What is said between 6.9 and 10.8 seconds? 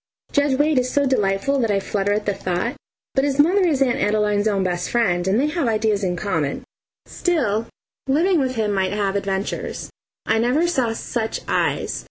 Still, living with him might have adventures. I never